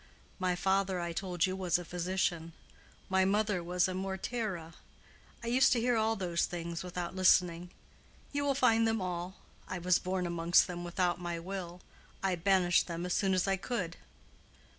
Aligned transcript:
My 0.39 0.55
father, 0.55 0.99
I 0.99 1.13
told 1.13 1.45
you, 1.45 1.55
was 1.55 1.77
a 1.77 1.85
physician. 1.85 2.53
My 3.07 3.23
mother 3.23 3.61
was 3.63 3.87
a 3.87 3.93
Morteira. 3.93 4.73
I 5.43 5.47
used 5.47 5.71
to 5.73 5.79
hear 5.79 5.95
all 5.95 6.15
those 6.15 6.45
things 6.47 6.81
without 6.83 7.15
listening. 7.15 7.69
You 8.31 8.43
will 8.43 8.55
find 8.55 8.87
them 8.87 8.99
all. 8.99 9.35
I 9.67 9.77
was 9.77 9.99
born 9.99 10.25
amongst 10.25 10.65
them 10.65 10.83
without 10.83 11.21
my 11.21 11.37
will. 11.37 11.81
I 12.23 12.33
banished 12.33 12.87
them 12.87 13.05
as 13.05 13.13
soon 13.13 13.35
as 13.35 13.47
I 13.47 13.57
could." 13.57 13.95